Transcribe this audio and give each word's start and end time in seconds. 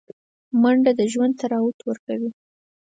منډه 0.61 0.91
د 0.99 1.01
ژوند 1.11 1.33
طراوت 1.41 1.77
ورکوي 1.89 2.31